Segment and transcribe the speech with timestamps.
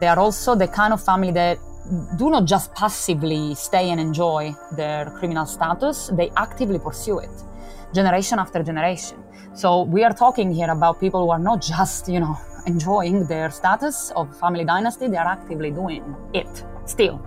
[0.00, 1.58] They are also the kind of family that
[2.16, 7.30] do not just passively stay and enjoy their criminal status, they actively pursue it,
[7.94, 9.22] generation after generation.
[9.54, 13.50] So we are talking here about people who are not just, you know, enjoying their
[13.50, 17.20] status of family dynasty, they are actively doing it still.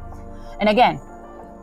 [0.60, 1.02] And again,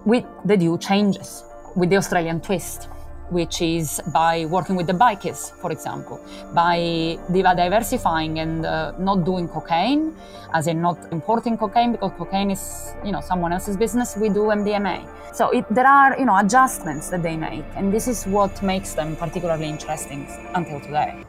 [0.04, 1.44] with the due changes,
[1.76, 2.88] with the Australian twist
[3.30, 6.20] which is by working with the bikers, for example,
[6.54, 10.14] by diversifying and uh, not doing cocaine,
[10.54, 14.16] as in not importing cocaine because cocaine is, you know, someone else's business.
[14.16, 15.06] We do MDMA.
[15.34, 18.94] So it, there are, you know, adjustments that they make, and this is what makes
[18.94, 21.24] them particularly interesting until today.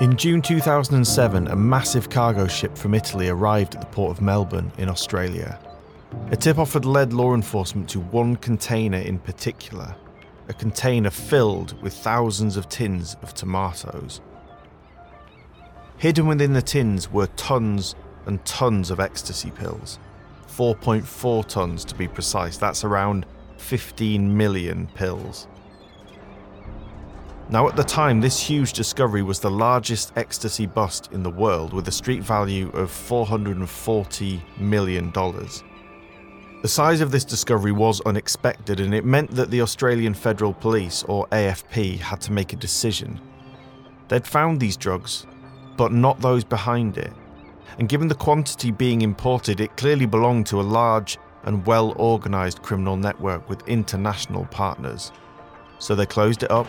[0.00, 4.70] In June 2007, a massive cargo ship from Italy arrived at the port of Melbourne
[4.78, 5.58] in Australia.
[6.30, 9.94] A tip off had led law enforcement to one container in particular,
[10.48, 14.20] a container filled with thousands of tins of tomatoes.
[15.98, 17.94] Hidden within the tins were tons
[18.26, 19.98] and tons of ecstasy pills.
[20.48, 23.26] 4.4 tons to be precise, that's around
[23.58, 25.48] 15 million pills.
[27.50, 31.72] Now, at the time, this huge discovery was the largest ecstasy bust in the world
[31.72, 35.10] with a street value of $440 million.
[36.60, 41.04] The size of this discovery was unexpected, and it meant that the Australian Federal Police,
[41.04, 43.20] or AFP, had to make a decision.
[44.08, 45.24] They'd found these drugs,
[45.76, 47.12] but not those behind it.
[47.78, 52.60] And given the quantity being imported, it clearly belonged to a large and well organised
[52.60, 55.12] criminal network with international partners.
[55.78, 56.66] So they closed it up,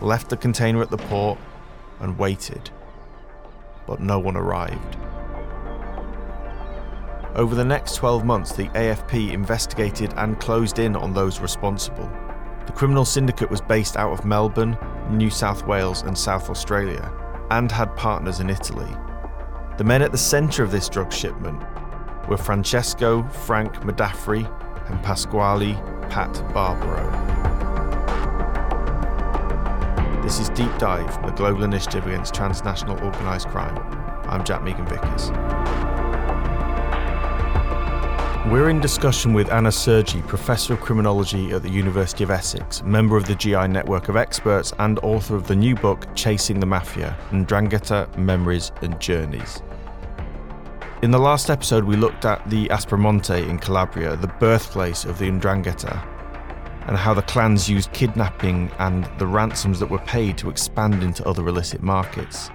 [0.00, 1.38] left the container at the port,
[2.00, 2.70] and waited.
[3.86, 4.96] But no one arrived.
[7.34, 12.10] Over the next 12 months, the AFP investigated and closed in on those responsible.
[12.66, 14.78] The criminal syndicate was based out of Melbourne,
[15.10, 17.12] New South Wales, and South Australia,
[17.50, 18.90] and had partners in Italy.
[19.76, 21.62] The men at the centre of this drug shipment
[22.28, 24.44] were Francesco Frank Madafferi
[24.90, 25.74] and Pasquale
[26.10, 27.04] Pat Barbaro.
[30.22, 33.76] This is Deep Dive, the global initiative against transnational organised crime.
[34.24, 35.30] I'm Jack Megan Vickers.
[38.50, 43.18] We're in discussion with Anna Sergi, Professor of Criminology at the University of Essex, member
[43.18, 47.14] of the GI network of experts, and author of the new book Chasing the Mafia
[47.30, 49.62] 'Ndrangheta Memories and Journeys.
[51.02, 55.30] In the last episode, we looked at the Aspromonte in Calabria, the birthplace of the
[55.30, 56.00] 'Ndrangheta,
[56.86, 61.22] and how the clans used kidnapping and the ransoms that were paid to expand into
[61.28, 62.50] other illicit markets.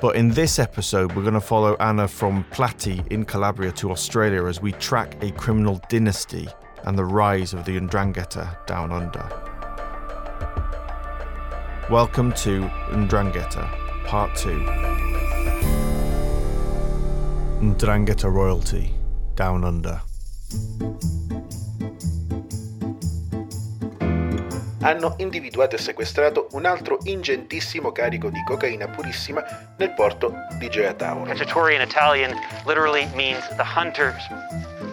[0.00, 4.46] But in this episode, we're going to follow Anna from Plati in Calabria to Australia
[4.46, 6.48] as we track a criminal dynasty
[6.84, 9.28] and the rise of the 'Ndrangheta down under.
[11.90, 14.64] Welcome to to 'Ndrangheta, Part 2.
[17.60, 18.94] 'Ndrangheta Royalty,
[19.34, 20.00] Down Under.
[24.82, 29.44] Hanno individuato e sequestrato un altro ingentissimo carico di cocaina purissima
[29.76, 31.24] nel porto di Gioia Tauro.
[31.24, 34.26] Cacciatori in Italian literally means the hunters.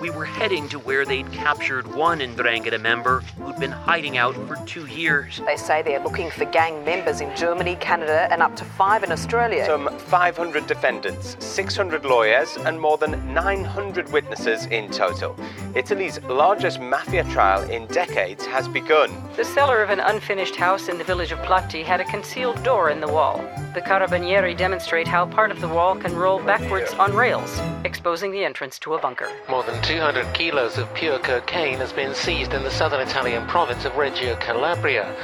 [0.02, 4.56] We were heading to where they'd captured one Ndrangheta member who'd been hiding out for
[4.68, 5.42] two years.
[5.46, 9.12] They say they're looking for gang members in Germany, Canada, and up to five in
[9.12, 9.66] Australia.
[9.66, 15.36] Some 500 defendants, 600 lawyers, and more than 900 witnesses in total.
[15.74, 19.12] Italy's largest mafia trial in decades has begun.
[19.36, 19.46] The
[19.78, 23.00] cellar of an unfinished house in the village of Plati had a concealed door in
[23.00, 23.38] the wall.
[23.76, 28.44] The carabinieri demonstrate how part of the wall can roll backwards on rails, exposing the
[28.44, 29.30] entrance to a bunker.
[29.48, 33.86] More than 200 kilos of pure cocaine has been seized in the southern Italian province
[33.86, 35.16] of Reggio Calabria.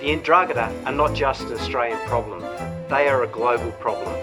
[0.00, 2.40] The Ndrangheta are not just an Australian problem,
[2.90, 4.14] they are a global problem.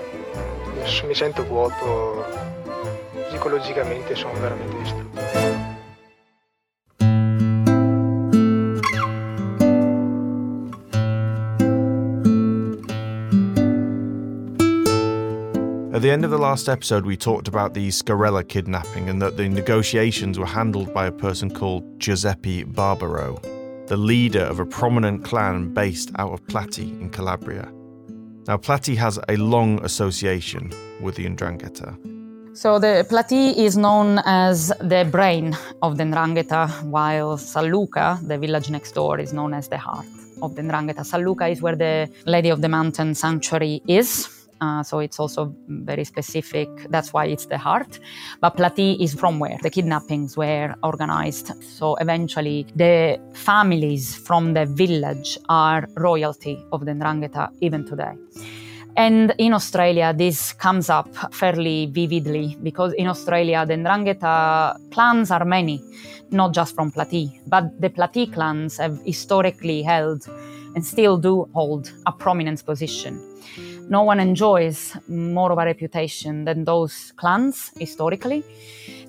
[1.07, 2.25] Mi sento vuoto,
[3.29, 5.38] psicologicamente sono veramente distrutto.
[15.99, 19.35] At the end of the last episode, we talked about the Sgarella kidnapping and that
[19.35, 23.37] the negotiations were handled by a person called Giuseppe Barbaro,
[23.87, 27.69] the leader of a prominent clan based out of Plati in Calabria.
[28.47, 31.97] Now, Plati has a long association with the Ndrangheta.
[32.55, 38.37] So the Plati is known as the brain of the Ndrangheta, while San Luca, the
[38.37, 40.07] village next door, is known as the heart
[40.41, 41.25] of the Ndrangheta.
[41.25, 46.03] Luca is where the Lady of the Mountain Sanctuary is, uh, so it's also very
[46.03, 46.69] specific.
[46.89, 47.99] That's why it's the heart.
[48.41, 51.51] But Plati is from where the kidnappings were organized.
[51.63, 58.13] So eventually, the families from the village are royalty of the Ndrangheta even today.
[58.97, 65.45] And in Australia, this comes up fairly vividly because in Australia, the Ndrangheta clans are
[65.45, 65.81] many,
[66.31, 70.27] not just from Plati, but the Plati clans have historically held
[70.75, 73.28] and still do hold a prominent position
[73.89, 78.43] no one enjoys more of a reputation than those clans historically.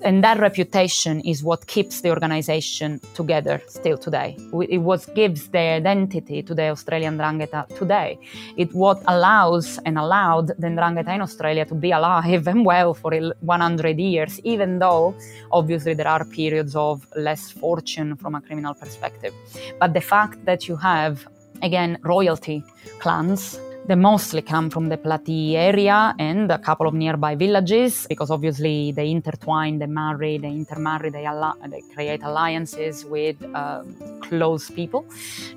[0.03, 4.35] And that reputation is what keeps the organization together still today.
[4.67, 8.17] It what gives the identity to the Australian Ndrangheta today.
[8.57, 13.13] It what allows and allowed the Ndrangheta in Australia to be alive and well for
[13.13, 15.13] 100 years, even though
[15.51, 19.33] obviously there are periods of less fortune from a criminal perspective.
[19.79, 21.27] But the fact that you have,
[21.61, 22.63] again, royalty
[22.97, 28.29] clans they mostly come from the Plati area and a couple of nearby villages because
[28.29, 33.83] obviously they intertwine, they marry, they intermarry, they, al- they create alliances with uh,
[34.21, 35.05] close people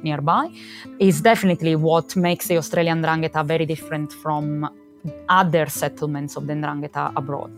[0.03, 0.51] nearby.
[0.99, 4.69] Is definitely what makes the Australian Ndrangheta very different from
[5.29, 7.53] other settlements of the Ndrangheta abroad.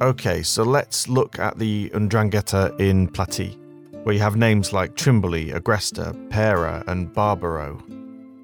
[0.00, 3.56] Okay, so let's look at the Ndrangheta in Plati,
[4.02, 7.82] where you have names like Trimboli, Agresta, Perre, and Barbaro.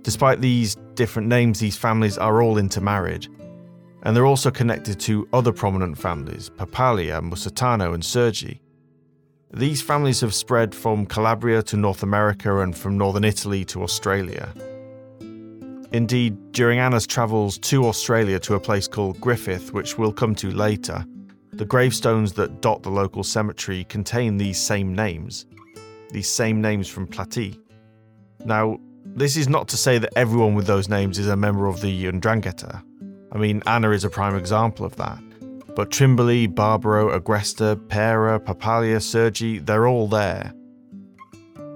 [0.02, 3.26] Despite these different names, these families are all intermarried.
[4.02, 8.60] And they're also connected to other prominent families, Papalia, Musitano, and Sergi.
[9.54, 14.52] These families have spread from Calabria to North America and from northern Italy to Australia.
[15.92, 20.50] Indeed, during Anna's travels to Australia to a place called Griffith, which we'll come to
[20.50, 21.04] later,
[21.52, 25.44] the gravestones that dot the local cemetery contain these same names.
[26.10, 27.60] These same names from Plati.
[28.46, 31.81] Now, this is not to say that everyone with those names is a member of
[31.81, 32.82] the Ndrangheta.
[33.32, 35.19] I mean, Anna is a prime example of that.
[35.75, 40.52] But Trimboli, Barbaro, Agresta, Perre, Papalia, Sergi, they're all there.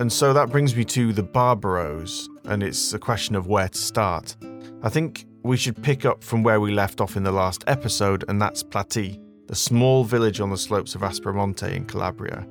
[0.01, 3.79] And so that brings me to the Barbaros, and it's a question of where to
[3.79, 4.37] start.
[4.83, 8.25] I think we should pick up from where we left off in the last episode,
[8.29, 12.47] and that's Plati, the small village on the slopes of Aspromonte in Calabria.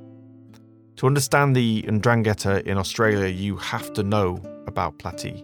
[0.95, 5.43] To understand the Ndrangheta in Australia, you have to know about Plati.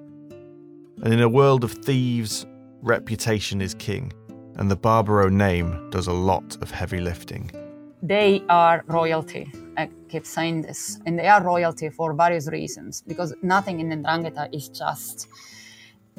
[1.03, 2.45] And in a world of thieves,
[2.81, 4.12] reputation is king,
[4.56, 7.51] and the Barbaro name does a lot of heavy lifting.
[8.03, 9.51] They are royalty.
[9.77, 11.00] I keep saying this.
[11.06, 15.27] And they are royalty for various reasons, because nothing in the Ndrangheta is just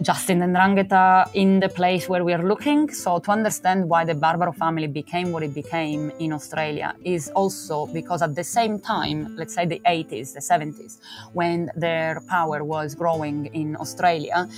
[0.02, 2.92] Justin and Ndrangheta in the place where we are looking.
[2.92, 7.86] So, to understand why the Barbaro family became what it became in Australia is also
[7.86, 10.98] because at the same time, let's say the 80s, the 70s,
[11.32, 14.48] when their power was growing in Australia,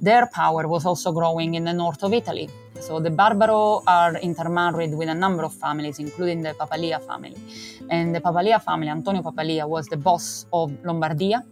[0.00, 2.48] their power was also growing in the north of Italy.
[2.80, 7.36] So the Barbaro are intermarried with a number of families, including the Papalia family.
[7.90, 11.42] And the Papalia family, Antonio Papalia, was the boss of Lombardia,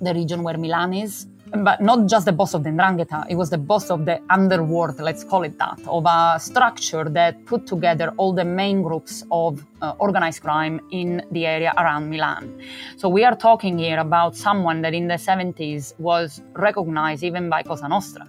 [0.00, 3.50] the region where Milan is, but not just the boss of the Ndrangheta, it was
[3.50, 8.12] the boss of the underworld, let's call it that, of a structure that put together
[8.16, 12.60] all the main groups of uh, organized crime in the area around Milan.
[12.96, 17.62] So we are talking here about someone that in the 70s was recognized even by
[17.62, 18.28] Cosa Nostra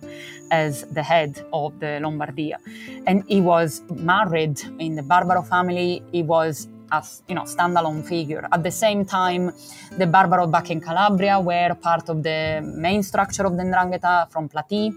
[0.52, 2.58] as the head of the Lombardia.
[3.06, 8.48] And he was married in the Barbaro family, he was as you know standalone figure.
[8.52, 9.52] At the same time,
[9.98, 14.50] the Barbaro back in Calabria were part of the main structure of the Ndrangheta from
[14.50, 14.94] Plati.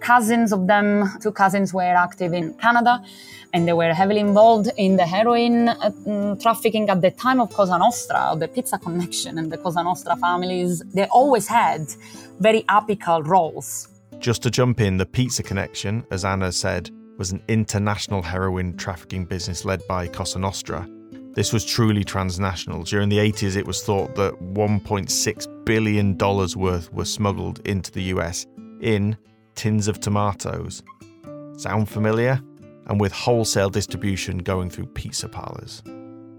[0.00, 3.02] Cousins of them, two cousins were active in Canada,
[3.52, 7.50] and they were heavily involved in the heroin uh, mm, trafficking at the time of
[7.52, 10.82] Cosa Nostra, the Pizza Connection and the Cosa Nostra families.
[10.92, 11.86] They always had
[12.40, 13.88] very apical roles.
[14.18, 19.24] Just to jump in, the Pizza Connection, as Anna said, was an international heroin trafficking
[19.24, 20.88] business led by Cosa Nostra
[21.34, 22.84] this was truly transnational.
[22.84, 28.46] During the 80s, it was thought that $1.6 billion worth were smuggled into the US
[28.80, 29.16] in
[29.54, 30.82] tins of tomatoes.
[31.56, 32.40] Sound familiar?
[32.86, 35.82] And with wholesale distribution going through pizza parlours.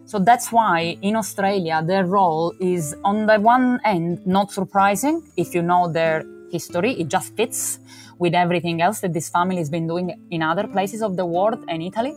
[0.06, 5.56] So that's why in Australia, their role is, on the one end, not surprising if
[5.56, 6.92] you know their history.
[6.94, 7.80] It just fits
[8.20, 11.66] with everything else that this family has been doing in other places of the world
[11.68, 12.14] and Italy.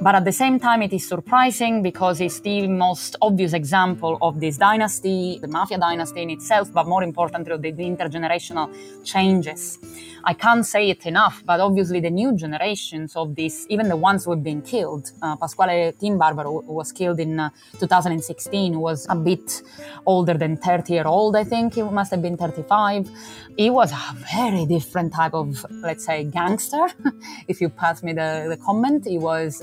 [0.00, 4.40] But at the same time, it is surprising because it's the most obvious example of
[4.40, 8.74] this dynasty, the mafia dynasty in itself, but more importantly, the, the intergenerational
[9.04, 9.78] changes.
[10.24, 14.24] I can't say it enough, but obviously the new generations of this, even the ones
[14.24, 19.62] who have been killed, uh, Pasquale who was killed in uh, 2016, was a bit
[20.06, 21.74] older than 30 year old, I think.
[21.74, 23.08] He must have been 35.
[23.56, 26.88] He was a very different type of, let's say, gangster.
[27.48, 29.62] if you pass me the, the comment, he was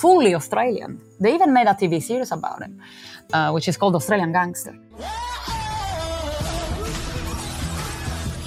[0.00, 1.00] fully Australian.
[1.20, 2.80] They even made a TV series about him,
[3.32, 4.74] uh, which is called Australian Gangster.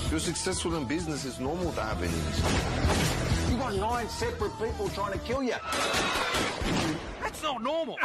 [0.10, 2.38] You're successful in business, it's normal to have enemies.
[3.50, 5.56] You got nine separate people trying to kill you.
[7.22, 7.98] That's not normal.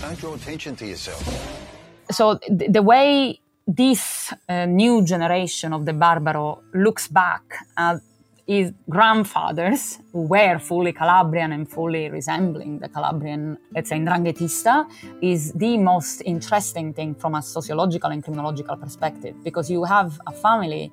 [0.00, 1.22] Don't draw attention to yourself.
[2.10, 7.42] So th- the way this uh, new generation of the Barbaro looks back
[7.76, 7.96] at
[8.48, 14.86] his grandfathers, were fully Calabrian and fully resembling the Calabrian, let's say, Ndranghetista,
[15.20, 20.32] is the most interesting thing from a sociological and criminological perspective, because you have a
[20.32, 20.90] family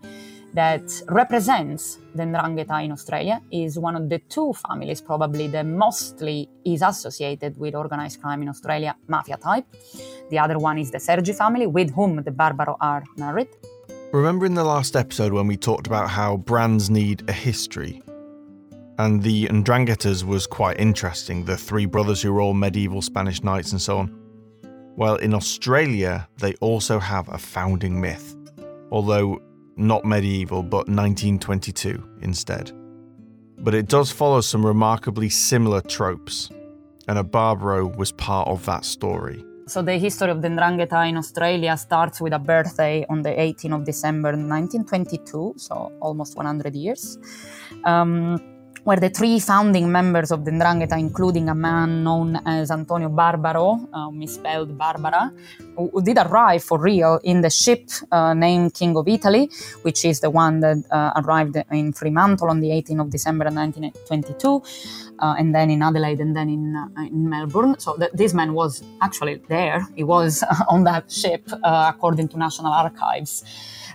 [0.53, 6.49] that represents the Ndrangheta in Australia, is one of the two families probably that mostly
[6.65, 9.65] is associated with organized crime in Australia, mafia type.
[10.29, 13.49] The other one is the Sergi family, with whom the Barbaro are married.
[14.15, 18.01] Remember in the last episode when we talked about how brands need a history?
[18.97, 23.73] And the Ndrangheta's was quite interesting, the three brothers who were all medieval Spanish knights
[23.73, 24.17] and so on.
[24.95, 28.37] Well, in Australia, they also have a founding myth,
[28.89, 29.41] although
[29.75, 32.71] not medieval, but 1922 instead.
[33.57, 36.49] But it does follow some remarkably similar tropes,
[37.09, 39.43] and a Barbaro was part of that story.
[39.67, 43.77] So the history of the Ndrangheta in Australia starts with a birthday on the 18th
[43.77, 47.17] of December 1922, so almost 100 years,
[47.83, 48.39] um,
[48.85, 53.89] where the three founding members of the Ndrangheta, including a man known as Antonio Barbaro,
[53.91, 55.33] uh, misspelled Barbara,
[55.75, 59.49] who, did arrive for real in the ship uh, named King of Italy,
[59.81, 64.61] which is the one that uh, arrived in Fremantle on the 18th of December 1922
[65.19, 67.75] uh, and then in Adelaide, and then in, uh, in Melbourne.
[67.79, 69.87] So th- this man was actually there.
[69.95, 73.43] He was on that ship, uh, according to National Archives.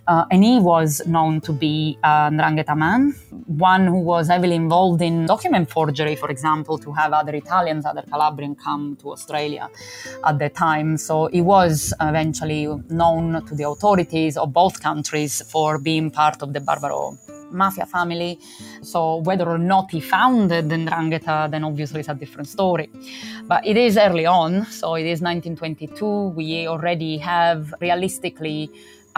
[0.06, 3.14] Uh, and he was known to be a Ndrangheta man,
[3.46, 8.02] one who was heavily involved in document forgery, for example, to have other Italians, other
[8.02, 9.68] Calabrian come to Australia
[10.24, 10.96] at the time.
[10.96, 16.52] So he was eventually known to the authorities of both countries for being part of
[16.52, 17.18] the Barbaro
[17.52, 18.38] mafia family.
[18.82, 22.90] So whether or not he founded the Ndrangheta, then obviously it's a different story.
[23.46, 26.28] But it is early on, so it is 1922.
[26.36, 28.70] We already have realistically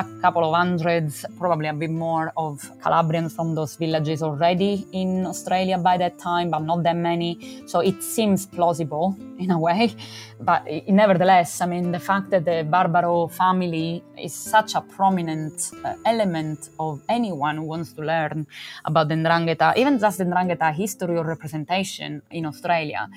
[0.02, 5.26] a couple of hundreds, probably a bit more, of Calabrians from those villages already in
[5.26, 7.62] Australia by that time, but not that many.
[7.66, 9.94] So it seems plausible in a way.
[10.40, 15.94] But nevertheless, I mean, the fact that the Barbaro family is such a prominent uh,
[16.04, 18.46] element of anyone who wants to learn
[18.84, 23.08] about the Ndrangheta, even just the Ndrangheta history or representation in Australia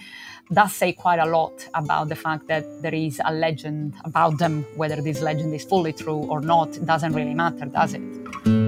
[0.53, 4.63] does say quite a lot about the fact that there is a legend about them.
[4.75, 8.64] Whether this legend is fully true or not doesn't really matter, does it?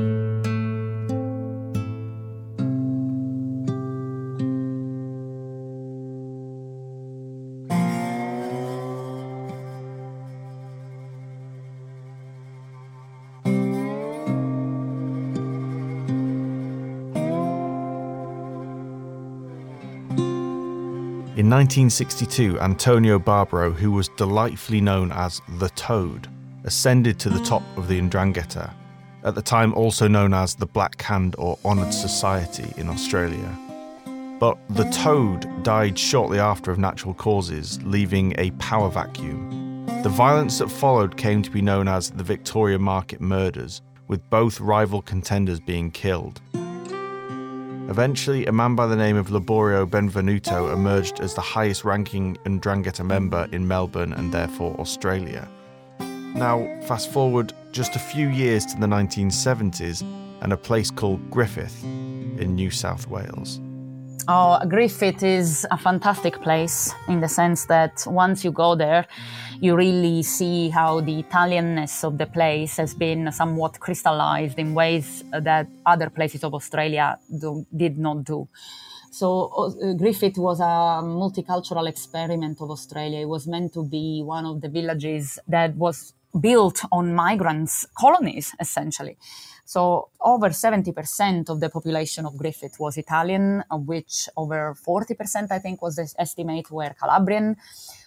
[21.58, 26.28] 1962, Antonio Barbaro, who was delightfully known as the Toad,
[26.66, 28.72] ascended to the top of the Ndrangheta,
[29.24, 33.58] at the time also known as the Black Hand or Honoured Society in Australia.
[34.40, 39.88] But the Toad died shortly after of natural causes, leaving a power vacuum.
[40.04, 44.60] The violence that followed came to be known as the Victoria Market Murders, with both
[44.60, 46.40] rival contenders being killed.
[47.90, 53.06] Eventually, a man by the name of Liborio Benvenuto emerged as the highest ranking Ndrangheta
[53.06, 55.48] member in Melbourne and therefore Australia.
[56.00, 60.02] Now, fast forward just a few years to the 1970s
[60.42, 63.62] and a place called Griffith in New South Wales.
[64.30, 69.08] Oh, Griffith is a fantastic place in the sense that once you go there,
[69.62, 75.24] you really see how the Italianness of the place has been somewhat crystallized in ways
[75.32, 78.50] that other places of Australia do, did not do.
[79.12, 79.48] So
[79.82, 83.22] uh, Griffith was a multicultural experiment of Australia.
[83.22, 88.54] It was meant to be one of the villages that was built on migrants' colonies,
[88.60, 89.18] essentially.
[89.68, 95.60] So over 70% of the population of Griffith was Italian, of which over 40%, I
[95.60, 97.58] think, was the estimate were Calabrian.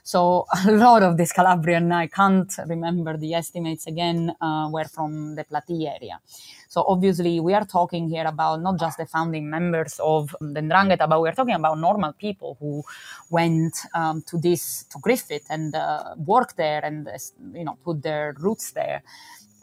[0.02, 5.34] So a lot of this Calabrian, I can't remember the estimates again, uh, were from
[5.34, 6.18] the Plati area.
[6.66, 11.06] So obviously we are talking here about not just the founding members of the Ndrangheta,
[11.10, 12.82] but we're talking about normal people who
[13.28, 17.06] went um, to this, to Griffith and uh, worked there and,
[17.52, 19.02] you know, put their roots there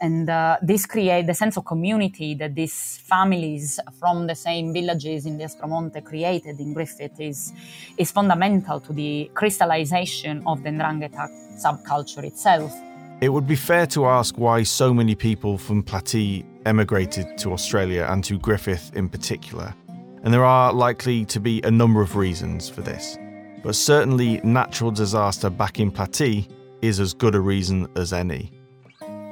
[0.00, 5.26] and uh, this create the sense of community that these families from the same villages
[5.26, 7.52] in the Aspromonte created in Griffith is,
[7.96, 11.28] is fundamental to the crystallization of the Ndrangheta
[11.58, 12.72] subculture itself.
[13.20, 18.06] It would be fair to ask why so many people from Plati emigrated to Australia
[18.08, 19.74] and to Griffith in particular,
[20.22, 23.18] and there are likely to be a number of reasons for this.
[23.64, 26.46] But certainly, natural disaster back in Plati
[26.80, 28.52] is as good a reason as any.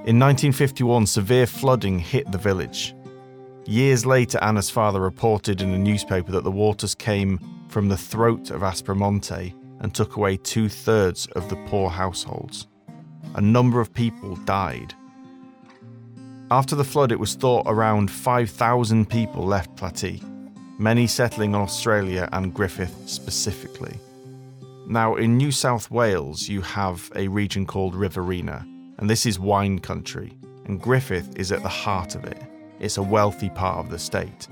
[0.07, 2.95] In 1951, severe flooding hit the village.
[3.65, 8.51] Years later, Anna's father reported in a newspaper that the waters came from the throat
[8.51, 12.69] of Aspromonte and took away two thirds of the poor households
[13.35, 14.95] a number of people died.
[16.53, 20.23] After the flood, it was thought around 5,000 people left Plati,
[20.79, 23.99] many settling on Australia and Griffith specifically.
[24.87, 28.65] Now, in New South Wales, you have a region called Riverina,
[28.99, 30.37] and this is wine country,
[30.67, 32.43] and Griffith is at the heart of it.
[32.81, 34.49] It's a wealthy part of the state.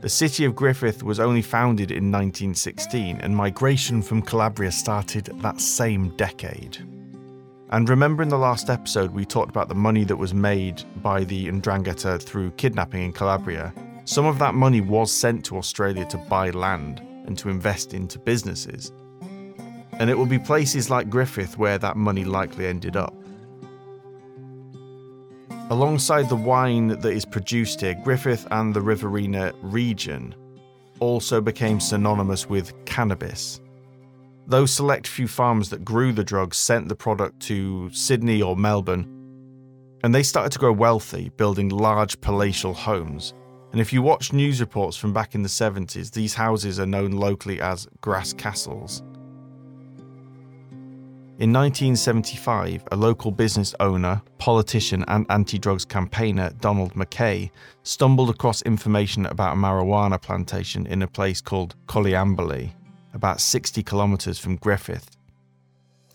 [0.00, 5.60] The city of Griffith was only founded in 1916, and migration from Calabria started that
[5.60, 6.78] same decade.
[7.70, 11.24] And remember in the last episode, we talked about the money that was made by
[11.24, 13.74] the Ndrangheta through kidnapping in Calabria.
[14.04, 18.20] Some of that money was sent to Australia to buy land and to invest into
[18.20, 18.92] businesses.
[19.94, 23.14] And it will be places like Griffith where that money likely ended up.
[25.68, 30.32] Alongside the wine that is produced here, Griffith and the Riverina region
[31.00, 33.60] also became synonymous with cannabis.
[34.46, 39.10] Those select few farms that grew the drugs sent the product to Sydney or Melbourne,
[40.04, 43.34] and they started to grow wealthy, building large palatial homes.
[43.72, 47.10] And if you watch news reports from back in the 70s, these houses are known
[47.10, 49.02] locally as grass castles.
[51.38, 57.50] In 1975, a local business owner, politician, and anti drugs campaigner, Donald Mackay,
[57.82, 62.72] stumbled across information about a marijuana plantation in a place called Coleambally
[63.12, 65.10] about 60 kilometres from Griffith.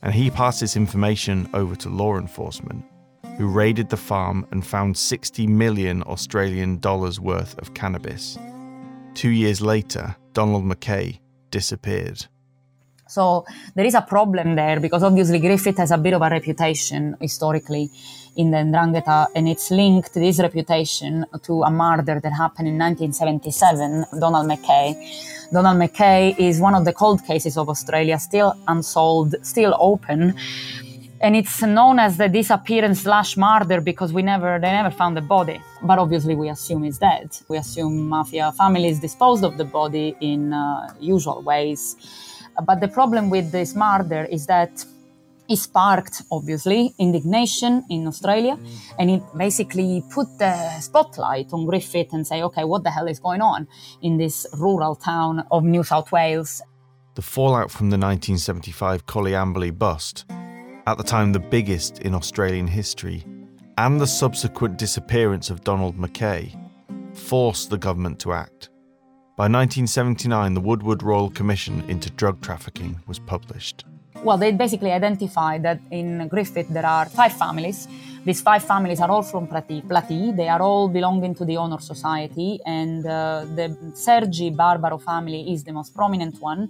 [0.01, 2.83] And he passed this information over to law enforcement,
[3.37, 8.39] who raided the farm and found 60 million Australian dollars worth of cannabis.
[9.13, 11.19] Two years later, Donald Mackay
[11.51, 12.25] disappeared.
[13.11, 13.43] So
[13.75, 17.91] there is a problem there because obviously Griffith has a bit of a reputation historically
[18.37, 24.05] in the Ndrangheta and it's linked this reputation to a murder that happened in 1977,
[24.17, 24.95] Donald Mackay.
[25.51, 30.33] Donald Mackay is one of the cold cases of Australia, still unsolved, still open.
[31.19, 35.21] And it's known as the disappearance slash murder because we never, they never found the
[35.21, 35.61] body.
[35.83, 37.37] But obviously, we assume he's dead.
[37.49, 41.97] We assume mafia families disposed of the body in uh, usual ways
[42.65, 44.85] but the problem with this murder is that
[45.51, 48.67] it sparked, obviously, indignation in Australia, mm.
[48.97, 53.19] and it basically put the spotlight on Griffith and say, okay, what the hell is
[53.19, 53.67] going on
[54.01, 56.61] in this rural town of New South Wales?
[57.15, 60.25] The fallout from the 1975 Coleambally bust,
[60.87, 63.25] at the time the biggest in Australian history,
[63.77, 66.55] and the subsequent disappearance of Donald Mackay,
[67.13, 68.70] forced the government to act.
[69.41, 73.85] By 1979, the Woodward Royal Commission into Drug Trafficking was published.
[74.23, 77.87] Well, they basically identified that in Griffith there are five families.
[78.23, 79.47] These five families are all from.
[79.47, 80.31] Plati.
[80.31, 85.63] They are all belonging to the Honor Society, and uh, the Sergi Barbaro family is
[85.63, 86.69] the most prominent one,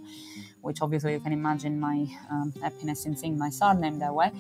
[0.61, 4.31] which obviously you can imagine my um, happiness in seeing my surname that way.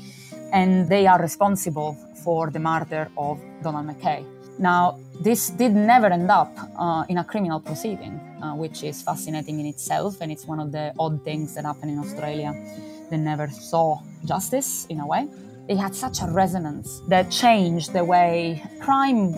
[0.53, 4.23] And they are responsible for the murder of Donald Mackay.
[4.61, 9.59] Now, this did never end up uh, in a criminal proceeding, uh, which is fascinating
[9.59, 12.53] in itself, and it's one of the odd things that happen in Australia.
[13.09, 15.27] They never saw justice in a way.
[15.67, 19.33] It had such a resonance that changed the way crime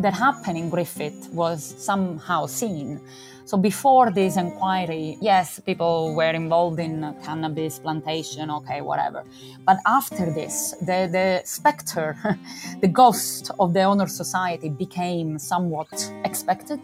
[0.00, 3.00] that happened in Griffith was somehow seen.
[3.46, 9.22] So before this inquiry, yes, people were involved in cannabis plantation, okay, whatever.
[9.66, 12.16] But after this, the, the specter,
[12.80, 16.80] the ghost of the honor society became somewhat expected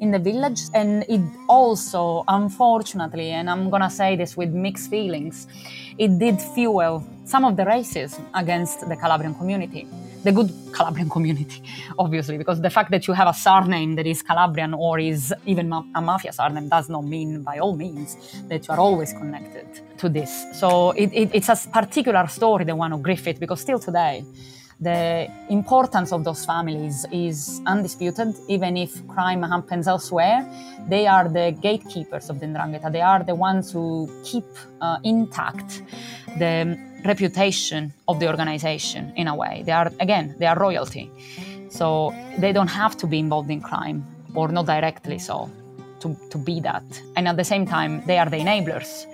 [0.00, 0.62] in the village.
[0.72, 5.46] And it also, unfortunately, and I'm gonna say this with mixed feelings,
[5.98, 9.86] it did fuel some of the racism against the Calabrian community
[10.24, 11.62] the good Calabrian community,
[11.98, 15.72] obviously, because the fact that you have a surname that is Calabrian or is even
[15.72, 18.16] a mafia surname does not mean, by all means,
[18.48, 19.66] that you are always connected
[19.98, 20.46] to this.
[20.54, 24.24] So it, it, it's a particular story, the one of Griffith, because still today,
[24.80, 30.48] the importance of those families is undisputed, even if crime happens elsewhere.
[30.88, 32.92] They are the gatekeepers of the Ndrangheta.
[32.92, 34.44] They are the ones who keep
[34.80, 35.82] uh, intact
[36.38, 39.62] the reputation of the organization in a way.
[39.64, 41.10] They are, again, they are royalty.
[41.68, 45.50] So they don't have to be involved in crime, or not directly so,
[46.00, 46.84] to, to be that.
[47.16, 49.06] And at the same time, they are the enablers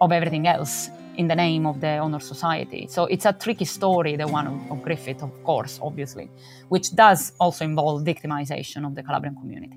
[0.00, 2.86] of everything else in the name of the honor society.
[2.88, 6.30] So it's a tricky story, the one of, of Griffith, of course, obviously,
[6.68, 9.76] which does also involve victimization of the Calabrian community.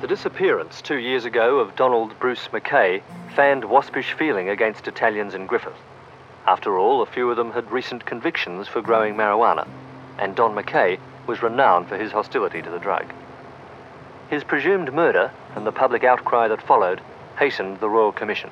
[0.00, 3.02] The disappearance two years ago of Donald Bruce Mackay
[3.34, 5.72] fanned waspish feeling against Italians in Griffith.
[6.48, 9.66] After all, a few of them had recent convictions for growing marijuana,
[10.16, 13.12] and Don Mackay was renowned for his hostility to the drug.
[14.30, 17.00] His presumed murder and the public outcry that followed
[17.38, 18.50] hastened the Royal Commission.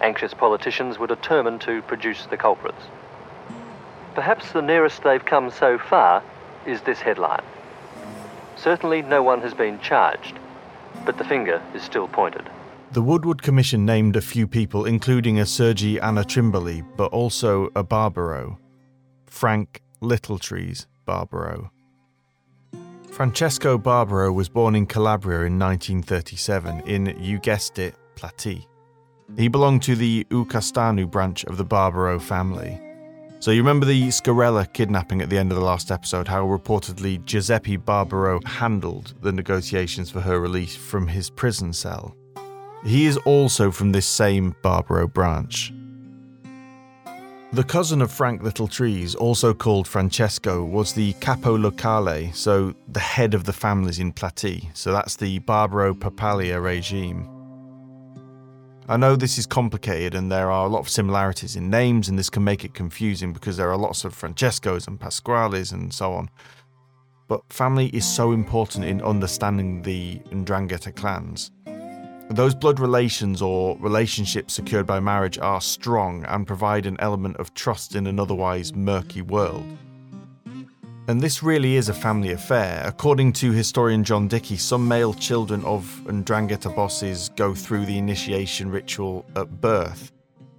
[0.00, 2.82] Anxious politicians were determined to produce the culprits.
[4.14, 6.22] Perhaps the nearest they've come so far
[6.64, 7.42] is this headline.
[8.56, 10.38] Certainly no one has been charged,
[11.04, 12.48] but the finger is still pointed.
[12.96, 17.68] The Woodward Commission named a few people, including a Sergi and a Trimboli, but also
[17.76, 18.58] a Barbaro,
[19.26, 21.70] Frank Littletrees Barbaro.
[23.10, 28.66] Francesco Barbaro was born in Calabria in 1937 in, you guessed it, Plati.
[29.36, 32.80] He belonged to the Ucastanu branch of the Barbaro family.
[33.40, 37.22] So you remember the Sgarella kidnapping at the end of the last episode, how reportedly
[37.26, 42.16] Giuseppe Barbaro handled the negotiations for her release from his prison cell.
[42.86, 45.72] He is also from this same Barbaro branch.
[47.52, 53.34] The cousin of Frank Littletrees, also called Francesco, was the capo locale, so the head
[53.34, 54.70] of the families in Plati.
[54.72, 57.28] So that's the Barbaro Papalia regime.
[58.88, 62.16] I know this is complicated and there are a lot of similarities in names, and
[62.16, 66.12] this can make it confusing because there are lots of Francescos and Pasquales and so
[66.12, 66.30] on.
[67.26, 71.50] But family is so important in understanding the Ndrangheta clans.
[72.30, 77.54] Those blood relations or relationships secured by marriage are strong and provide an element of
[77.54, 79.64] trust in an otherwise murky world.
[81.08, 82.82] And this really is a family affair.
[82.84, 88.70] According to historian John Dickie, some male children of Ndrangheta bosses go through the initiation
[88.70, 90.10] ritual at birth,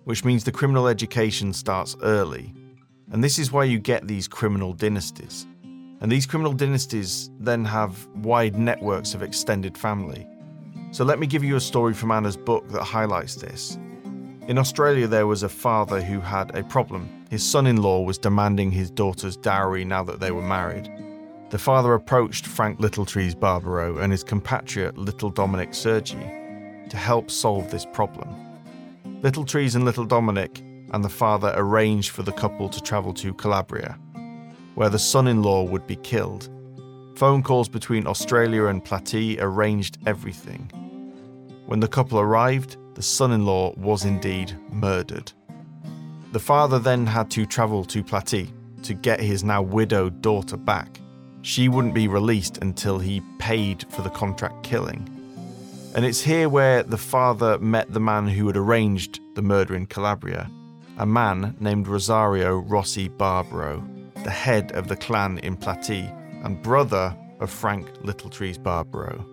[0.05, 2.53] which means the criminal education starts early.
[3.11, 5.45] And this is why you get these criminal dynasties.
[5.99, 10.25] And these criminal dynasties then have wide networks of extended family.
[10.97, 13.77] So let me give you a story from Anna's book that highlights this.
[14.47, 17.07] In Australia, there was a father who had a problem.
[17.29, 20.91] His son in law was demanding his daughter's dowry now that they were married.
[21.51, 26.17] The father approached Frank Littletrees Barbaro and his compatriot Little Dominic Sergi
[26.89, 28.35] to help solve this problem.
[29.21, 33.99] Littletrees and Little Dominic and the father arranged for the couple to travel to Calabria,
[34.73, 36.49] where the son in law would be killed.
[37.17, 40.71] Phone calls between Australia and Plati arranged everything.
[41.67, 45.33] When the couple arrived, the son in law was indeed murdered.
[46.31, 48.53] The father then had to travel to Plati
[48.83, 51.01] to get his now widowed daughter back.
[51.41, 55.09] She wouldn't be released until he paid for the contract killing.
[55.93, 59.87] And it's here where the father met the man who had arranged the murder in
[59.87, 60.49] Calabria,
[60.97, 63.85] a man named Rosario Rossi Barbaro,
[64.23, 66.09] the head of the clan in Plati
[66.45, 69.25] and brother of Frank Littletrees Barbaro.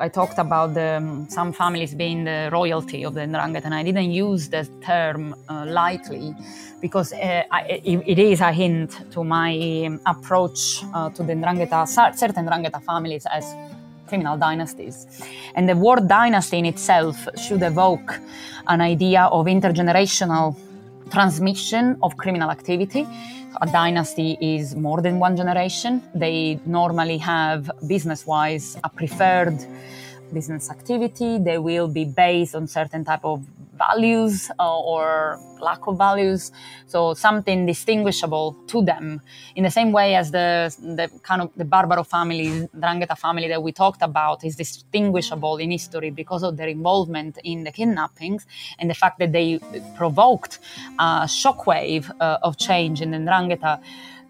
[0.00, 3.82] I talked about the, um, some families being the royalty of the Ndrangheta, and I
[3.82, 6.34] didn't use the term uh, lightly
[6.80, 11.86] because uh, I, it, is a hint to my approach uh, to the Ndrangheta,
[12.16, 13.44] certain Ndrangheta families as
[14.08, 15.06] criminal dynasties.
[15.54, 18.18] And the word dynasty in itself should evoke
[18.68, 20.56] an idea of intergenerational
[21.10, 23.06] transmission of criminal activity.
[23.60, 26.02] A dynasty is more than one generation.
[26.14, 29.58] They normally have, business wise, a preferred
[30.32, 31.38] business activity.
[31.38, 33.44] They will be based on certain type of
[33.86, 36.52] values uh, or lack of values.
[36.86, 39.20] So something distinguishable to them.
[39.56, 43.62] In the same way as the, the kind of the Barbaro family, Drangheta family that
[43.62, 48.46] we talked about is distinguishable in history because of their involvement in the kidnappings
[48.78, 49.58] and the fact that they
[49.96, 50.58] provoked
[50.98, 53.80] a shockwave uh, of change in the Drangheta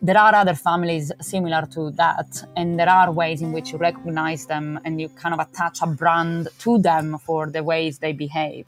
[0.02, 4.46] there are other families similar to that, and there are ways in which you recognize
[4.46, 8.64] them and you kind of attach a brand to them for the ways they behave.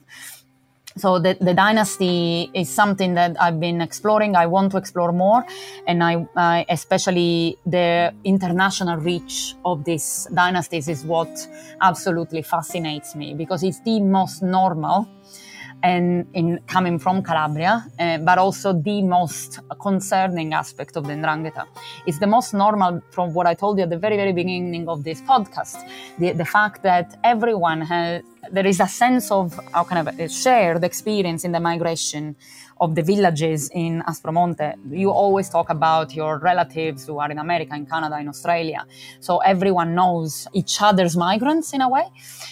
[0.96, 4.36] So the, the dynasty is something that I've been exploring.
[4.36, 5.44] I want to explore more,
[5.86, 11.30] and I, I especially the international reach of these dynasties is what
[11.80, 15.08] absolutely fascinates me because it's the most normal
[15.82, 21.66] and in coming from Calabria, uh, but also the most concerning aspect of the Ndrangheta.
[22.06, 25.04] It's the most normal from what I told you at the very, very beginning of
[25.04, 25.88] this podcast.
[26.18, 30.84] The, the fact that everyone has, there is a sense of, how can I, shared
[30.84, 32.36] experience in the migration
[32.80, 34.74] of the villages in Aspromonte.
[34.90, 38.84] You always talk about your relatives who are in America, in Canada, in Australia.
[39.20, 42.06] So everyone knows each other's migrants in a way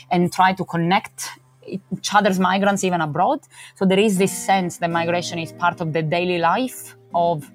[0.09, 1.31] and try to connect
[1.71, 3.41] each other's migrants even abroad.
[3.77, 7.51] So there is this sense that migration is part of the daily life of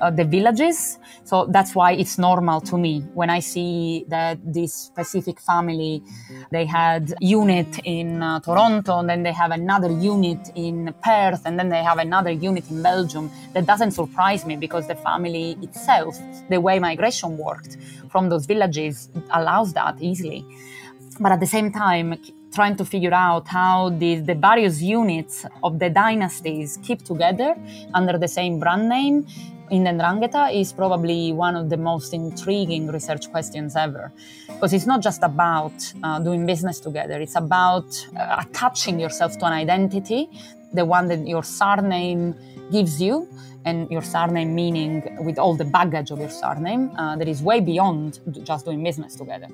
[0.00, 0.98] uh, the villages.
[1.24, 6.02] So that's why it's normal to me when I see that this specific family,
[6.50, 11.58] they had unit in uh, Toronto, and then they have another unit in Perth, and
[11.58, 13.30] then they have another unit in Belgium.
[13.54, 17.76] That doesn't surprise me because the family itself, the way migration worked
[18.08, 20.44] from those villages, allows that easily.
[21.18, 22.18] But at the same time,
[22.58, 27.50] trying to figure out how the, the various units of the dynasties keep together
[27.92, 29.26] under the same brand name
[29.70, 34.10] in the Ndrangheta is probably one of the most intriguing research questions ever.
[34.46, 37.88] Because it's not just about uh, doing business together, it's about
[38.18, 40.30] uh, attaching yourself to an identity,
[40.72, 42.34] the one that your surname
[42.72, 43.28] gives you,
[43.66, 44.92] and your surname meaning
[45.26, 49.14] with all the baggage of your surname uh, that is way beyond just doing business
[49.16, 49.48] together.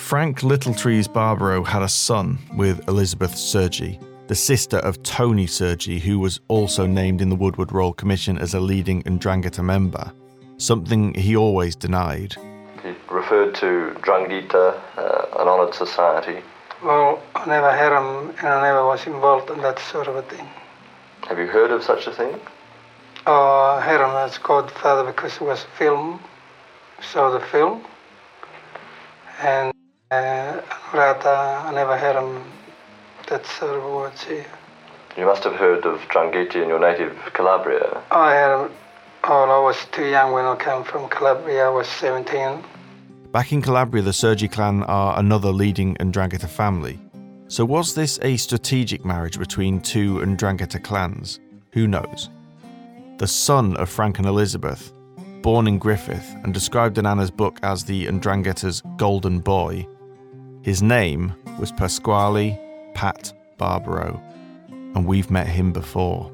[0.00, 6.18] Frank Littletrees Barbaro had a son with Elizabeth Sergi, the sister of Tony Sergi, who
[6.18, 10.10] was also named in the Woodward Royal Commission as a leading Ndrangheta member,
[10.56, 12.34] something he always denied.
[12.82, 16.42] He referred to Drangheta, uh, an honoured society.
[16.82, 20.22] Well, I never had him and I never was involved in that sort of a
[20.22, 20.48] thing.
[21.28, 22.40] Have you heard of such a thing?
[23.28, 26.20] Uh, I had him as godfather because it was a film,
[27.00, 27.84] saw the film,
[29.40, 29.79] and Rata, I
[31.72, 32.42] never had him
[33.28, 34.46] that sort of words here.
[35.16, 38.02] You must have heard of Drangheta in your native Calabria.
[38.10, 38.72] Oh, I had him,
[39.24, 42.64] oh, I was too young when I came from Calabria, I was 17.
[43.32, 46.98] Back in Calabria, the Sergi clan are another leading Ndrangheta family.
[47.46, 51.38] So was this a strategic marriage between two Ndrangheta clans?
[51.72, 52.30] Who knows?
[53.18, 54.92] The son of Frank and Elizabeth,
[55.42, 59.86] born in Griffith and described in Anna's book as the Ndrangheta's golden boy,
[60.62, 62.58] his name was Pasquale
[62.94, 64.20] Pat Barbaro,
[64.68, 66.30] and we've met him before.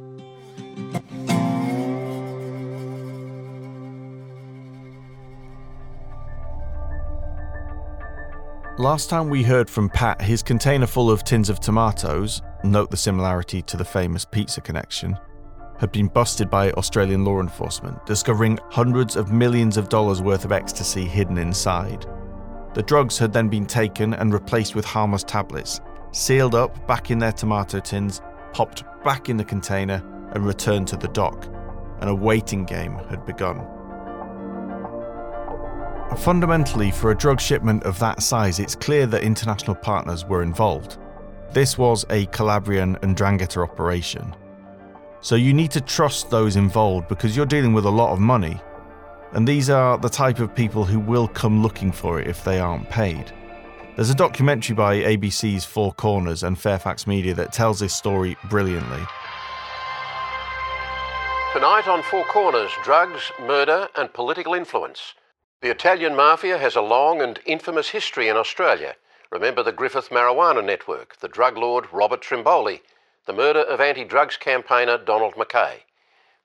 [8.78, 12.96] Last time we heard from Pat, his container full of tins of tomatoes, note the
[12.96, 15.18] similarity to the famous pizza connection,
[15.78, 20.52] had been busted by Australian law enforcement, discovering hundreds of millions of dollars worth of
[20.52, 22.06] ecstasy hidden inside.
[22.76, 25.80] The drugs had then been taken and replaced with harmless tablets,
[26.12, 28.20] sealed up back in their tomato tins,
[28.52, 31.46] popped back in the container, and returned to the dock.
[32.02, 33.66] And a waiting game had begun.
[36.18, 40.98] Fundamentally, for a drug shipment of that size, it's clear that international partners were involved.
[41.52, 44.36] This was a Calabrian Ndrangheta operation.
[45.22, 48.60] So you need to trust those involved because you're dealing with a lot of money
[49.32, 52.58] and these are the type of people who will come looking for it if they
[52.58, 53.32] aren't paid.
[53.96, 59.02] There's a documentary by ABC's Four Corners and Fairfax Media that tells this story brilliantly.
[61.54, 65.14] Tonight on Four Corners drugs, murder, and political influence.
[65.62, 68.96] The Italian mafia has a long and infamous history in Australia.
[69.32, 72.80] Remember the Griffith Marijuana Network, the drug lord Robert Trimboli,
[73.26, 75.85] the murder of anti drugs campaigner Donald Mackay.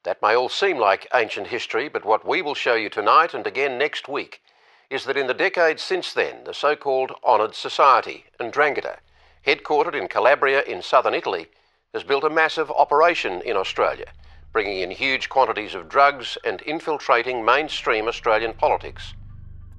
[0.04, 3.46] That may all seem like ancient history, but what we will show you tonight and
[3.46, 4.42] again next week
[4.90, 8.98] is that in the decades since then, the so called Honoured Society, Ndrangheta,
[9.46, 11.48] headquartered in Calabria in southern Italy,
[11.94, 14.08] has built a massive operation in Australia,
[14.52, 19.14] bringing in huge quantities of drugs and infiltrating mainstream Australian politics.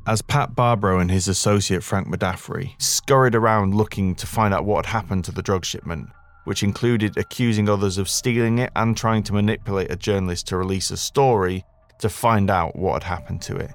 [0.07, 4.87] As Pat Barbaro and his associate Frank Madafferi scurried around looking to find out what
[4.87, 6.11] had happened to the drug shipment,
[6.45, 10.91] which included accusing others of stealing it and trying to manipulate a journalist to release
[10.91, 11.65] a story
[11.99, 13.71] to find out what had happened to it.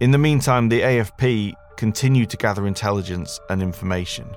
[0.00, 4.28] In the meantime, the AFP continued to gather intelligence and information.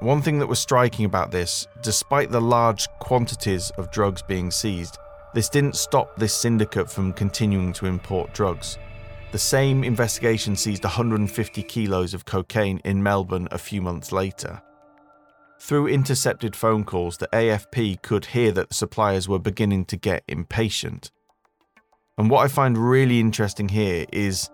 [0.00, 4.96] One thing that was striking about this, despite the large quantities of drugs being seized,
[5.34, 8.78] this didn't stop this syndicate from continuing to import drugs.
[9.32, 14.62] The same investigation seized 150 kilos of cocaine in Melbourne a few months later.
[15.60, 20.22] Through intercepted phone calls, the AFP could hear that the suppliers were beginning to get
[20.28, 21.10] impatient.
[22.16, 24.50] And what I find really interesting here is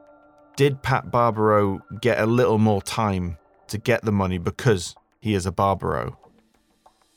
[0.57, 3.39] did Pat Barbaro get a little more time
[3.69, 6.19] to get the money because he is a Barbaro?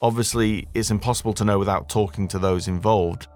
[0.01, 3.27] Obviously, it's impossible to know without talking to those involved,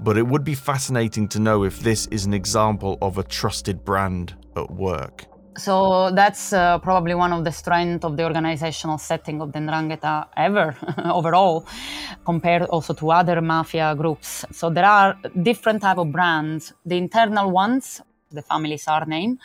[0.00, 3.84] but it would be fascinating to know if this is an example of a trusted
[3.84, 5.26] brand at work.
[5.56, 10.28] So that's uh, probably one of the strengths of the organizational setting of the Ndrangheta
[10.34, 11.66] ever, overall,
[12.24, 14.46] compared also to other mafia groups.
[14.50, 16.72] So there are different type of brands.
[16.86, 19.38] The internal ones, the family surname,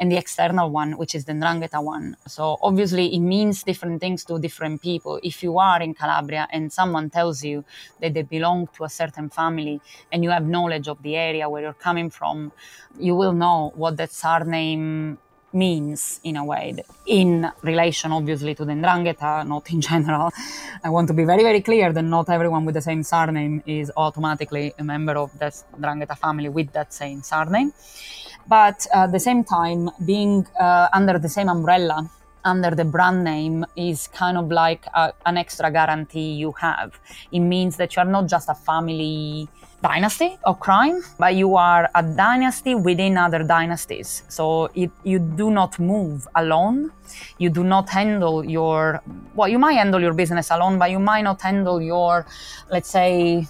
[0.00, 2.16] and the external one, which is the Ndrangheta one.
[2.26, 5.20] So obviously, it means different things to different people.
[5.22, 7.62] If you are in Calabria and someone tells you
[8.00, 11.60] that they belong to a certain family and you have knowledge of the area where
[11.60, 12.52] you're coming from,
[12.98, 15.18] you will know what that surname
[15.52, 16.74] means in a way
[17.06, 20.30] in relation obviously to the Ndrangheta, not in general.
[20.84, 23.92] I want to be very, very clear that not everyone with the same surname is
[23.96, 27.72] automatically a member of the Ndrangheta family with that same surname.
[28.46, 32.10] But at the same time, being uh, under the same umbrella,
[32.44, 36.98] under the brand name, is kind of like a, an extra guarantee you have.
[37.30, 39.48] It means that you are not just a family
[39.82, 44.22] dynasty of crime, but you are a dynasty within other dynasties.
[44.28, 46.92] So it, you do not move alone.
[47.38, 49.02] You do not handle your,
[49.34, 52.26] well, you might handle your business alone, but you might not handle your,
[52.70, 53.46] let's say,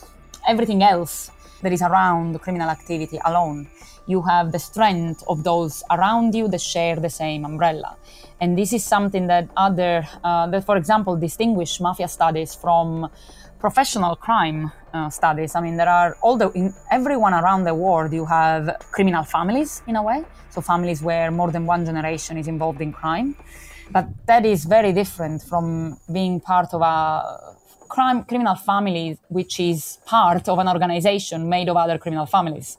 [0.49, 1.31] everything else
[1.63, 3.69] that is around criminal activity alone
[4.07, 7.97] you have the strength of those around you that share the same umbrella.
[8.41, 13.09] And this is something that other, uh, that for example, distinguish mafia studies from
[13.61, 15.55] professional crime uh, studies.
[15.55, 19.83] I mean, there are all the, in everyone around the world, you have criminal families
[19.87, 20.25] in a way.
[20.51, 23.37] So families where more than one generation is involved in crime.
[23.91, 27.55] But that is very different from being part of a
[27.89, 32.79] crime criminal family, which is part of an organization made of other criminal families.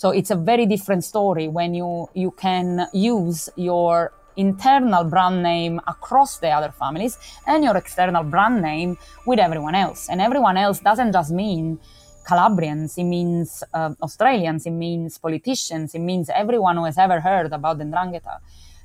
[0.00, 5.78] So it's a very different story when you, you can use your internal brand name
[5.86, 10.08] across the other families and your external brand name with everyone else.
[10.08, 11.78] And everyone else doesn't just mean
[12.26, 17.52] Calabrians, it means uh, Australians, it means politicians, it means everyone who has ever heard
[17.52, 18.38] about the Ndrangheta.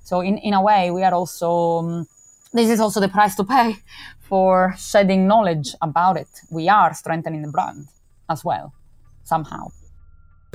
[0.04, 2.08] So in, in a way, we are also, um,
[2.52, 3.78] this is also the price to pay
[4.20, 6.28] for shedding knowledge about it.
[6.52, 7.88] We are strengthening the brand
[8.30, 8.74] as well,
[9.24, 9.72] somehow.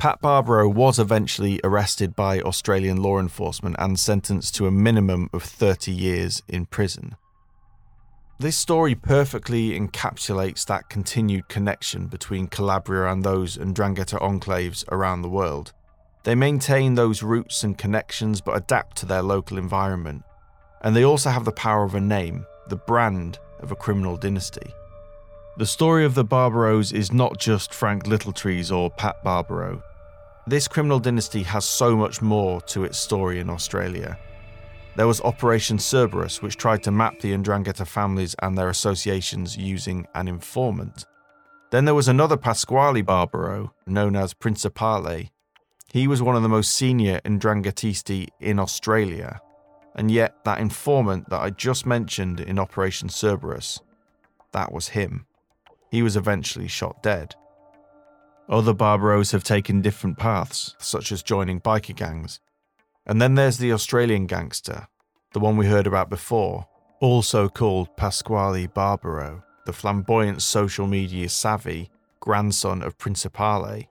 [0.01, 5.43] Pat Barbaro was eventually arrested by Australian law enforcement and sentenced to a minimum of
[5.43, 7.15] 30 years in prison.
[8.39, 15.29] This story perfectly encapsulates that continued connection between Calabria and those Ndrangheta enclaves around the
[15.29, 15.71] world.
[16.23, 20.23] They maintain those roots and connections but adapt to their local environment.
[20.81, 24.73] And they also have the power of a name, the brand of a criminal dynasty.
[25.57, 29.83] The story of the Barbaros is not just Frank Littletree's or Pat Barbaro.
[30.47, 34.17] This criminal dynasty has so much more to its story in Australia.
[34.95, 40.07] There was Operation Cerberus, which tried to map the Ndrangheta families and their associations using
[40.15, 41.05] an informant.
[41.69, 45.29] Then there was another Pasquale Barbaro, known as Principale.
[45.93, 49.39] He was one of the most senior Ndranghetisti in Australia,
[49.95, 53.79] and yet that informant that I just mentioned in Operation Cerberus,
[54.53, 55.27] that was him.
[55.91, 57.35] He was eventually shot dead.
[58.51, 62.41] Other Barbaros have taken different paths, such as joining biker gangs.
[63.05, 64.87] And then there's the Australian gangster,
[65.31, 66.67] the one we heard about before,
[66.99, 73.83] also called Pasquale Barbaro, the flamboyant social media savvy grandson of Principale,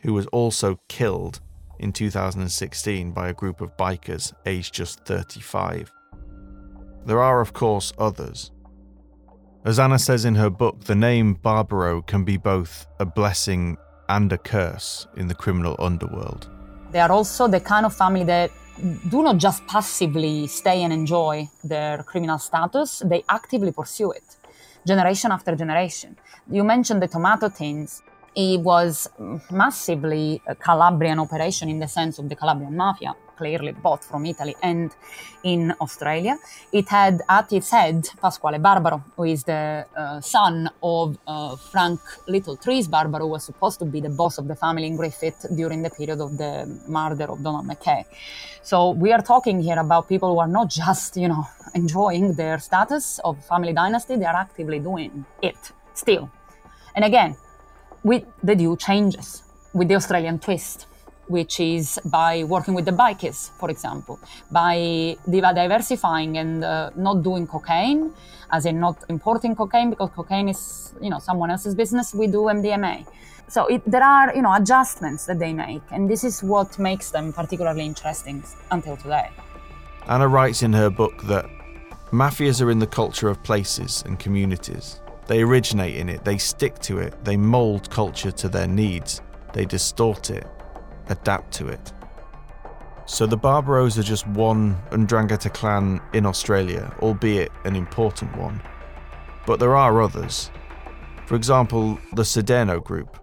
[0.00, 1.40] who was also killed
[1.78, 5.92] in 2016 by a group of bikers aged just 35.
[7.04, 8.50] There are, of course, others,
[9.62, 13.76] as Anna says in her book, the name Barbaro can be both a blessing
[14.16, 16.48] and a curse in the criminal underworld.
[16.92, 18.50] They are also the kind of family that
[19.14, 24.28] do not just passively stay and enjoy their criminal status, they actively pursue it,
[24.86, 26.16] generation after generation.
[26.50, 28.02] You mentioned the tomato tins.
[28.34, 29.08] It was
[29.50, 34.54] massively a Calabrian operation in the sense of the Calabrian mafia clearly both from Italy
[34.62, 34.88] and
[35.52, 36.34] in Australia.
[36.72, 42.00] It had at its head Pasquale Barbaro, who is the uh, son of uh, Frank
[42.28, 45.80] Littletree's Barbaro, who was supposed to be the boss of the family in Griffith during
[45.86, 46.52] the period of the
[46.86, 48.04] murder of Donald Mackay.
[48.62, 52.58] So we are talking here about people who are not just, you know, enjoying their
[52.58, 55.60] status of family dynasty, they are actively doing it
[55.94, 56.30] still.
[56.94, 57.36] And again,
[58.02, 59.28] with the due changes,
[59.72, 60.86] with the Australian twist
[61.30, 64.18] which is by working with the bikers, for example,
[64.50, 68.12] by diversifying and uh, not doing cocaine,
[68.50, 72.12] as in not importing cocaine because cocaine is, you know, someone else's business.
[72.12, 73.06] We do MDMA.
[73.48, 77.10] So it, there are, you know, adjustments that they make, and this is what makes
[77.10, 78.42] them particularly interesting
[78.72, 79.30] until today.
[80.08, 81.46] Anna writes in her book that
[82.10, 85.00] mafias are in the culture of places and communities.
[85.28, 89.20] They originate in it, they stick to it, they mold culture to their needs,
[89.52, 90.46] they distort it,
[91.10, 91.92] adapt to it.
[93.06, 98.62] So the Barbaros are just one Ndrangheta clan in Australia, albeit an important one.
[99.46, 100.50] But there are others.
[101.26, 103.18] For example, the Siderno group,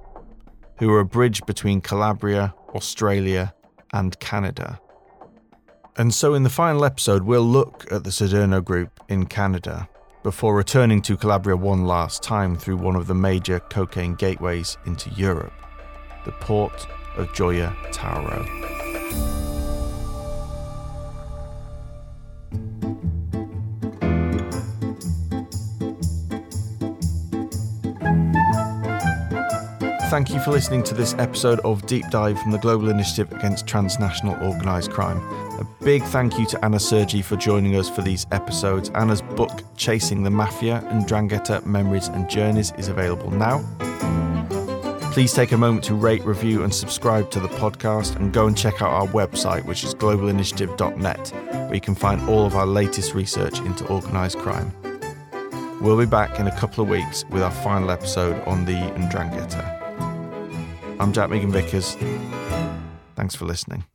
[0.80, 3.54] who are a bridge between Calabria, Australia,
[3.94, 4.80] and Canada.
[5.98, 9.90] And so, in the final episode, we'll look at the Siderno Group in Canada
[10.22, 15.10] before returning to Calabria one last time through one of the major cocaine gateways into
[15.12, 15.54] Europe,
[16.26, 16.86] the port
[17.18, 18.46] of Gioia Tauro.
[30.10, 33.68] Thank you for listening to this episode of Deep Dive from the Global Initiative Against
[33.68, 35.18] Transnational Organised Crime.
[35.60, 38.90] A big thank you to Anna Sergi for joining us for these episodes.
[38.96, 43.62] Anna's book, Chasing the Mafia and 'Ndrangheta Memories and Journeys, is available now.
[45.18, 48.56] Please take a moment to rate, review, and subscribe to the podcast and go and
[48.56, 53.16] check out our website, which is globalinitiative.net, where you can find all of our latest
[53.16, 54.72] research into organised crime.
[55.82, 59.64] We'll be back in a couple of weeks with our final episode on the 'Ndrangheta.
[61.00, 61.98] I'm Jack Megan Vickers.
[63.16, 63.86] Thanks for listening.